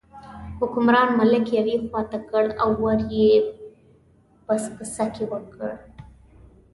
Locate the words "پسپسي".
4.45-5.23